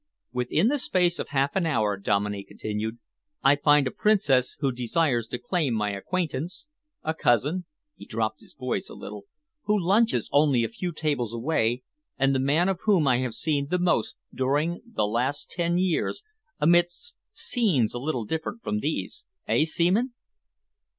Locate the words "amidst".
16.59-17.15